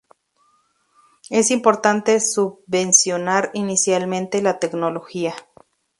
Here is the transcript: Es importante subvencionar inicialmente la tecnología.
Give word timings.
Es 1.29 1.51
importante 1.51 2.19
subvencionar 2.21 3.51
inicialmente 3.53 4.41
la 4.41 4.57
tecnología. 4.57 5.35